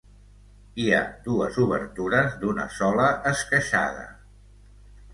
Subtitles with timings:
[0.83, 4.11] Hi ha dues obertures d'una sola esqueixada.